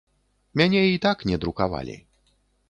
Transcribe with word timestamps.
Мяне 0.61 0.81
і 0.95 1.01
так 1.05 1.17
не 1.33 1.37
друкавалі. 1.45 1.99